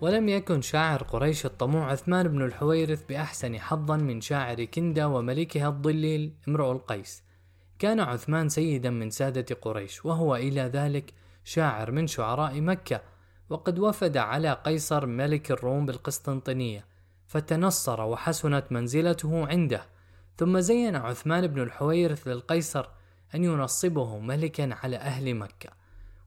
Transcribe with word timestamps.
ولم 0.00 0.28
يكن 0.28 0.62
شاعر 0.62 1.02
قريش 1.02 1.46
الطموع 1.46 1.90
عثمان 1.90 2.28
بن 2.28 2.42
الحويرث 2.42 3.02
بأحسن 3.08 3.58
حظا 3.58 3.96
من 3.96 4.20
شاعر 4.20 4.64
كندة 4.64 5.08
وملكها 5.08 5.68
الضليل 5.68 6.32
امرؤ 6.48 6.72
القيس. 6.72 7.22
كان 7.78 8.00
عثمان 8.00 8.48
سيدا 8.48 8.90
من 8.90 9.10
سادة 9.10 9.54
قريش 9.54 10.04
وهو 10.04 10.36
إلى 10.36 10.60
ذلك 10.60 11.14
شاعر 11.44 11.90
من 11.90 12.06
شعراء 12.06 12.60
مكة 12.60 13.00
وقد 13.50 13.78
وفد 13.78 14.16
على 14.16 14.52
قيصر 14.52 15.06
ملك 15.06 15.50
الروم 15.50 15.86
بالقسطنطينية 15.86 16.84
فتنصر 17.26 18.00
وحسنت 18.00 18.72
منزلته 18.72 19.46
عنده. 19.46 19.82
ثم 20.36 20.60
زين 20.60 20.96
عثمان 20.96 21.46
بن 21.46 21.62
الحويرث 21.62 22.28
للقيصر 22.28 22.86
أن 23.34 23.44
ينصبه 23.44 24.18
ملكا 24.18 24.74
على 24.74 24.96
أهل 24.96 25.34
مكة 25.34 25.70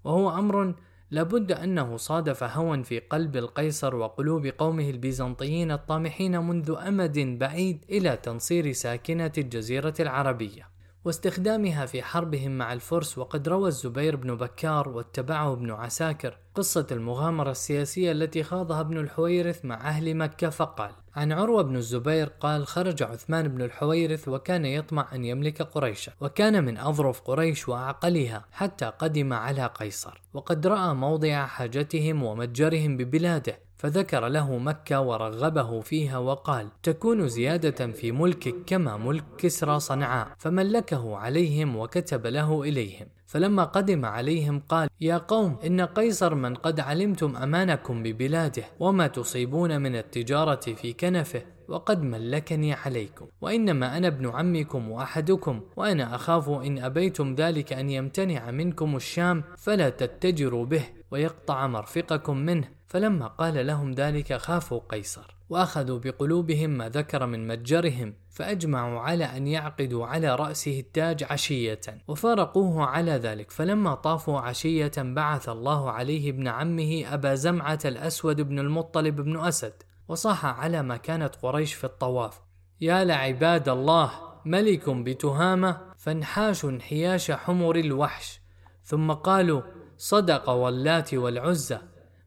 وهو 0.04 0.40
أمر 0.40 0.76
لابد 1.12 1.52
أنه 1.52 1.98
صادف 1.98 2.44
هوى 2.44 2.84
في 2.84 2.99
قلب 2.99 3.38
القيصر 3.38 3.95
وقلوب 3.95 4.48
قومه 4.48 4.90
البيزنطيين 4.90 5.72
الطامحين 5.72 6.40
منذ 6.40 6.76
أمد 6.88 7.20
بعيد 7.20 7.86
إلى 7.90 8.17
تنصير 8.17 8.72
ساكنة 8.72 9.31
الجزيرة 9.38 9.94
العربية. 10.00 10.72
واستخدامها 11.05 11.86
في 11.86 12.03
حربهم 12.03 12.58
مع 12.58 12.73
الفرس 12.73 13.17
وقد 13.17 13.48
روى 13.48 13.67
الزبير 13.67 14.16
بن 14.16 14.36
بكار 14.36 14.89
واتبعه 14.89 15.53
ابن 15.53 15.72
عساكر 15.72 16.38
قصة 16.55 16.88
المغامرة 16.91 17.52
السياسية 17.52 18.12
التي 18.12 18.44
خاضها 18.44 18.82
ابن 18.82 18.98
الحويرث 18.98 19.66
مع 19.66 19.90
أهل 19.90 20.16
مكة 20.16 20.50
فقال 20.50 20.92
عن 21.16 21.32
عروة 21.32 21.62
بن 21.64 21.76
الزبير 21.76 22.28
قال 22.40 22.68
خرج 22.68 23.04
عثمان 23.04 23.48
بن 23.48 23.62
الحويرث 23.62 24.28
وكان 24.28 24.66
يطمع 24.66 25.08
أن 25.16 25.26
يملك 25.26 25.62
قريشا 25.62 26.12
وكان 26.22 26.66
من 26.66 26.78
أظرف 26.78 27.22
قريش 27.22 27.70
وأعقلها 27.70 28.45
حتى 28.52 28.86
قدم 28.86 29.34
على 29.34 29.66
قيصر 29.66 30.22
وقد 30.34 30.68
رأى 30.68 30.94
موضع 30.94 31.45
حاجتهم 31.45 32.23
ومتجرهم 32.23 32.98
ببلاده 32.98 33.59
فذكر 33.81 34.28
له 34.28 34.58
مكة 34.58 35.02
ورغبه 35.02 35.81
فيها 35.81 36.18
وقال: 36.18 36.68
تكون 36.84 37.28
زيادة 37.28 37.88
في 37.88 38.12
ملكك 38.12 38.56
كما 38.66 38.97
ملك 38.97 39.23
كسرى 39.38 39.80
صنعاء، 39.80 40.28
فملكه 40.38 41.18
عليهم 41.18 41.75
وكتب 41.75 42.28
له 42.28 42.64
إليهم، 42.64 43.08
فلما 43.32 43.64
قدم 43.64 44.06
عليهم 44.06 44.60
قال: 44.60 44.90
يا 45.02 45.18
قوم 45.18 45.58
إن 45.66 45.82
قيصر 45.82 46.36
من 46.36 46.56
قد 46.56 46.80
علمتم 46.80 47.36
أمانكم 47.36 48.04
ببلاده، 48.04 48.64
وما 48.80 49.08
تصيبون 49.08 49.82
من 49.82 49.96
التجارة 49.96 50.74
في 50.74 50.94
كنفه، 50.94 51.42
وقد 51.68 52.04
ملكني 52.04 52.74
عليكم. 52.74 53.28
وإنما 53.42 53.98
أنا 53.98 54.08
ابن 54.08 54.30
عمكم 54.30 54.92
وأحدكم 54.92 55.62
وأنا 55.76 56.16
أخاف 56.16 56.50
إن 56.50 56.80
أبيتم 56.80 57.36
ذلك 57.36 57.74
أن 57.74 57.90
يمتنع 57.90 58.52
منكم 58.52 58.96
الشام 58.96 59.44
فلا 59.58 59.90
تتجروا 59.90 60.66
به 60.66 60.84
ويقطع 61.12 61.68
مرفقكم 61.68 62.38
منه. 62.38 62.68
فلما 62.88 63.28
قال 63.28 63.68
لهم 63.68 63.92
ذلك 63.92 64.34
خافوا 64.34 64.80
قيصر 64.90 65.36
وأخذوا 65.50 66.00
بقلوبهم 66.00 66.70
ما 66.70 66.90
ذكر 66.90 67.26
من 67.26 67.48
متجرهم. 67.48 68.14
فأجمعوا 68.32 69.00
على 69.00 69.26
أن 69.26 69.48
يعقدوا 69.48 70.06
على 70.06 70.36
رأسه 70.36 70.80
التاج 70.80 71.24
عشية 71.24 71.82
وفارقوه 72.08 72.86
على 72.86 73.12
ذلك. 73.12 73.52
فلما 73.52 73.96
طافوا 73.96 74.40
عشية 74.40 74.92
بعث 74.98 75.50
الله 75.50 75.92
عليه 75.92 76.30
ابن 76.30 76.48
عمه 76.48 77.04
أبا 77.14 77.36
زمعة 77.36 77.80
الأسود 77.86 78.42
بن 78.42 78.59
المطلب 78.59 79.16
بن 79.16 79.40
أسد 79.40 79.74
وصاح 80.08 80.46
على 80.46 80.82
ما 80.82 80.98
كانت 80.98 81.36
قريش 81.36 81.74
في 81.74 81.84
الطواف. 81.84 82.42
يا 82.82 83.04
لعباد 83.04 83.70
الله 83.70 84.12
ملك 84.46 84.90
بتهامة 84.90 85.78
فانحاش 85.98 86.66
انحياش 86.66 87.32
حمر 87.32 87.76
الوحش. 87.76 88.42
ثم 88.84 89.12
قالوا 89.12 89.62
صدق 89.98 90.50
واللات 90.50 91.14
والعزى. 91.14 91.78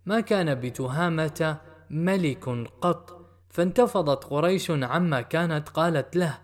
ما 0.06 0.20
كان 0.20 0.54
بتهامة 0.54 1.60
ملك 1.90 2.48
قط. 2.80 3.23
فانتفضت 3.54 4.24
قريش 4.24 4.70
عما 4.70 5.20
كانت 5.20 5.68
قالت 5.68 6.16
له 6.16 6.38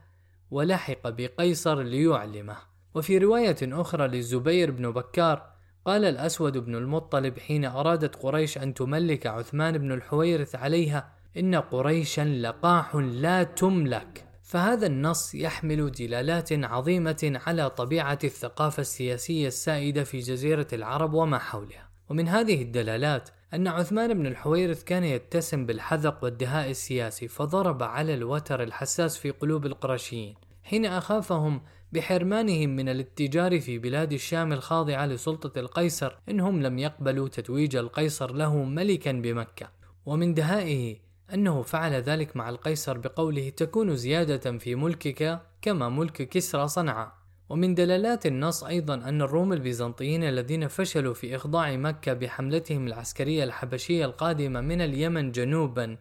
ولحق 0.51 1.09
بقيصر 1.09 1.83
ليعلمه. 1.83 2.57
وفي 2.95 3.19
رواية 3.19 3.57
أخرى 3.63 4.09
للزبير 4.09 4.71
بن 4.71 4.91
بكار 4.91 5.51
قال 5.85 6.05
الأسود 6.05 6.59
بن 6.59 6.75
المطلب 6.75 7.39
حين 7.39 7.65
أرادت 7.65 8.17
قريش 8.17 8.59
أن 8.59 8.75
تملك 8.75 9.27
عثمان 9.27 9.79
بن 9.79 9.93
الحويرث 9.93 10.55
عليها 10.55 11.13
إن 11.37 11.55
قريشا 11.55 12.25
لقاح 12.25 12.95
لا 12.97 13.43
تملك. 13.43 14.25
فهذا 14.43 14.87
النص 14.87 15.35
يحمل 15.35 15.93
دلالات 15.93 16.53
عظيمة 16.53 17.41
على 17.47 17.71
طبيعة 17.71 18.19
الثقافة 18.25 18.81
السياسية 18.81 19.49
السائدة 19.49 20.05
في 20.05 20.19
جزيرة 20.19 20.67
العرب 20.73 21.15
وما 21.15 21.39
حولها. 21.39 21.90
ومن 22.11 22.29
هذه 22.29 22.63
الدلالات 22.63 23.31
أن 23.55 23.69
عثمان 23.69 24.15
بن 24.15 24.27
الحويرث 24.27 24.85
كان 24.85 25.05
يتسم 25.05 25.67
بالحذق 25.67 26.25
والدهاء 26.25 26.71
السياسي 26.71 27.29
فضرب 27.29 27.83
على 27.83 28.15
الوتر 28.15 28.63
الحساس 28.63 29.19
في 29.19 29.31
قلوب 29.31 29.67
القرشيين 29.67 30.35
حين 30.63 30.87
أخافهم 30.87 31.61
بحرمانهم 31.93 32.77
من 32.77 32.89
الاتجار 32.89 33.61
في 33.61 33.79
بلاد 33.79 34.13
الشام 34.13 34.53
الخاضعة 34.53 35.07
لسلطة 35.07 35.61
القيصر 35.61 36.17
إنهم 36.29 36.63
لم 36.63 36.79
يقبلوا 36.79 37.29
تتويج 37.29 37.77
القيصر 37.77 38.33
له 38.33 38.65
ملكا 38.65 39.13
بمكة. 39.13 39.71
ومن 40.07 40.35
دهائه 40.35 40.97
أنه 41.35 41.63
فعل 41.63 41.93
ذلك 41.93 42.37
مع 42.37 42.49
القيصر 42.49 42.99
بقوله 42.99 43.49
تكون 43.49 43.97
زيادة 43.97 44.59
في 44.59 44.75
ملكك 44.75 45.41
كما 45.63 45.89
ملك 45.89 46.29
كسرى 46.29 46.69
صنعاء. 46.69 47.20
ومن 47.51 47.75
دلالات 47.75 48.27
النص 48.27 48.65
أيضا 48.65 48.95
أن 48.95 49.23
الروم 49.23 49.53
البيزنطيين 49.53 50.25
الذين 50.25 50.69
فشلوا 50.69 51.15
في 51.15 51.37
إخضاع 51.37 51.77
مكة 51.77 52.13
بحملتهم 52.13 52.87
العسكرية 52.87 53.45
الحبشية 53.45 54.05
القادمة 54.05 54.61
من 54.61 54.81
اليمن 54.81 55.33
جنوبا 55.33 55.97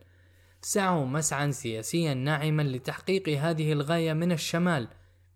سعوا 0.61 1.05
مسعا 1.05 1.51
سياسيا 1.51 2.13
ناعما 2.13 2.61
لتحقيق 2.61 3.29
هذه 3.29 3.73
الغاية 3.73 4.13
من 4.13 4.31
الشمال. 4.31 4.87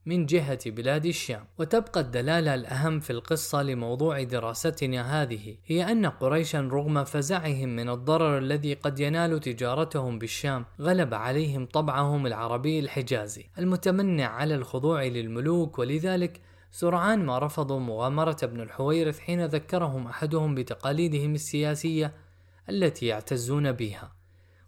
من 0.06 0.26
جهة 0.26 0.60
بلاد 0.66 1.06
الشام. 1.06 1.46
وتبقى 1.60 2.00
الدلالة 2.00 2.54
الأهم 2.56 3.00
في 3.00 3.10
القصة 3.10 3.64
لموضوع 3.64 4.24
دراستنا 4.24 5.22
هذه 5.22 5.56
هي 5.66 5.92
أن 5.92 6.06
قريشا 6.06 6.62
رغم 6.62 7.04
فزعهم 7.04 7.70
من 7.70 7.90
الضرر 7.90 8.38
الذي 8.38 8.74
قد 8.74 9.00
ينال 9.00 9.40
تجارتهم 9.40 10.20
بالشام 10.20 10.66
غلب 10.82 11.14
عليهم 11.14 11.66
طبعهم 11.66 12.28
العربي 12.28 12.80
الحجازي. 12.80 13.46
المتمنع 13.60 14.26
على 14.28 14.56
الخضوع 14.56 15.04
للملوك 15.04 15.80
ولذلك 15.80 16.42
سرعان 16.72 17.26
ما 17.26 17.40
رفضوا 17.40 17.80
مغامرة 17.80 18.38
ابن 18.44 18.62
الحويرث 18.62 19.20
حين 19.20 19.46
ذكرهم 19.46 20.08
أحدهم 20.08 20.56
بتقاليدهم 20.56 21.34
السياسية 21.34 22.14
التي 22.70 23.06
يعتزون 23.06 23.72
بها. 23.72 24.12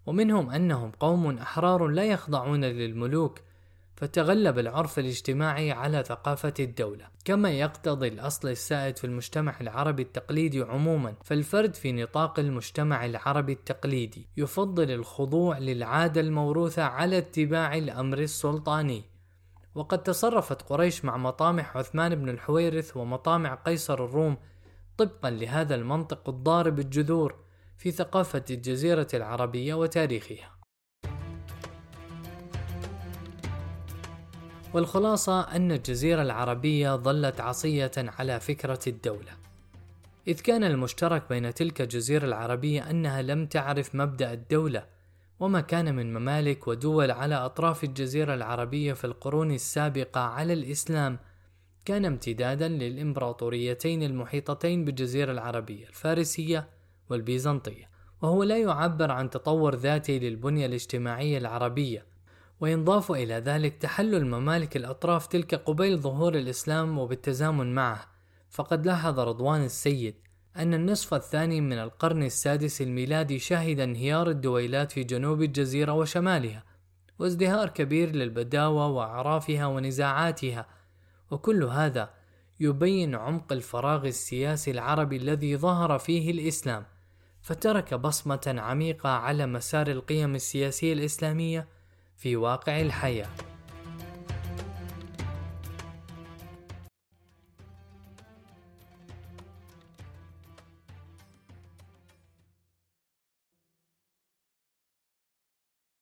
ومنهم 0.06 0.50
أنهم 0.50 0.92
قوم 0.92 1.38
أحرار 1.38 1.88
لا 1.88 2.04
يخضعون 2.04 2.66
للملوك 2.66 3.40
فتغلب 3.96 4.60
العرف 4.60 5.00
الاجتماعي 5.00 5.72
على 5.72 6.04
ثقافة 6.04 6.54
الدولة 6.60 7.08
كما 7.26 7.52
يقتضي 7.52 8.08
الأصل 8.08 8.48
السائد 8.50 8.98
في 8.98 9.04
المجتمع 9.04 9.56
العربي 9.62 10.02
التقليدي 10.02 10.62
عموما. 10.62 11.14
فالفرد 11.24 11.76
في 11.76 11.92
نطاق 11.92 12.40
المجتمع 12.40 13.06
العربي 13.06 13.54
التقليدي 13.54 14.28
يفضل 14.38 14.92
الخضوع 14.92 15.58
للعادة 15.58 16.22
الموروثة 16.22 16.84
على 16.84 17.18
اتباع 17.18 17.78
الأمر 17.78 18.18
السلطاني. 18.18 19.04
وقد 19.76 20.04
تصرفت 20.04 20.62
قريش 20.62 21.06
مع 21.06 21.18
مطامع 21.18 21.72
عثمان 21.76 22.16
بن 22.16 22.30
الحويرث 22.30 22.98
ومطامع 22.98 23.56
قيصر 23.56 24.06
الروم 24.06 24.38
طبقا 24.98 25.30
لهذا 25.30 25.76
المنطق 25.76 26.30
الضارب 26.30 26.80
الجذور 26.80 27.36
في 27.78 27.92
ثقافة 27.92 28.44
الجزيرة 28.50 29.08
العربية 29.14 29.74
وتاريخها. 29.74 30.55
والخلاصة 34.76 35.42
أن 35.42 35.72
الجزيرة 35.72 36.22
العربية 36.22 36.96
ظلت 36.96 37.42
عصية 37.42 37.92
على 37.98 38.40
فكرة 38.40 38.80
الدولة. 38.88 39.32
إذ 40.28 40.42
كان 40.42 40.64
المشترك 40.64 41.24
بين 41.30 41.54
تلك 41.54 41.82
الجزيرة 41.82 42.26
العربية 42.26 42.90
أنها 42.90 43.22
لم 43.22 43.46
تعرف 43.46 43.96
مبدأ 43.96 44.34
الدولة 44.34 44.86
وما 45.40 45.62
كان 45.62 45.96
من 45.96 46.14
ممالك 46.14 46.68
ودول 46.68 47.12
على 47.12 47.36
أطراف 47.36 47.84
الجزيرة 47.84 48.34
العربية 48.34 48.94
في 48.94 49.06
القرون 49.06 49.52
السابقة 49.52 50.22
على 50.22 50.54
الإسلام 50.54 51.20
كان 51.86 52.06
امتدادا 52.06 52.68
للإمبراطوريتين 52.68 54.04
المحيطتين 54.04 54.86
بالجزيرة 54.86 55.32
العربية 55.32 55.88
الفارسية 55.88 56.68
والبيزنطية. 57.10 57.90
وهو 58.22 58.44
لا 58.44 58.58
يعبر 58.58 59.12
عن 59.12 59.30
تطور 59.30 59.76
ذاتي 59.76 60.20
للبنية 60.20 60.66
الاجتماعية 60.66 61.38
العربية 61.38 62.15
وينضاف 62.60 63.12
إلى 63.12 63.34
ذلك 63.34 63.76
تحلل 63.78 64.26
ممالك 64.26 64.78
الأطراف 64.78 65.28
تلك 65.28 65.56
قبيل 65.56 65.98
ظهور 65.98 66.36
الإسلام 66.36 66.98
وبالتزامن 66.98 67.76
معه. 67.76 68.06
فقد 68.50 68.86
لاحظ 68.86 69.20
رضوان 69.20 69.64
السيد 69.64 70.16
أن 70.58 70.74
النصف 70.74 71.14
الثاني 71.14 71.62
من 71.62 71.78
القرن 71.78 72.24
السادس 72.24 72.82
الميلادي 72.82 73.40
شهد 73.40 73.80
انهيار 73.80 74.30
الدويلات 74.30 74.92
في 74.92 75.04
جنوب 75.04 75.42
الجزيرة 75.42 75.94
وشمالها 75.94 76.64
وازدهار 77.20 77.70
كبير 77.70 78.16
للبداوة 78.16 78.88
وأعرافها 78.88 79.66
ونزاعاتها. 79.66 80.68
وكل 81.32 81.64
هذا 81.64 82.10
يبين 82.60 83.16
عمق 83.16 83.54
الفراغ 83.54 84.08
السياسي 84.08 84.72
العربي 84.72 85.18
الذي 85.18 85.58
ظهر 85.58 86.00
فيه 86.00 86.32
الإسلام 86.32 86.86
فترك 87.42 87.94
بصمة 87.94 88.56
عميقة 88.58 89.10
على 89.10 89.46
مسار 89.46 89.88
القيم 89.88 90.36
السياسية 90.36 90.94
الإسلامية 90.94 91.68
في 92.18 92.36
واقع 92.36 92.82
الحياة. 92.82 93.30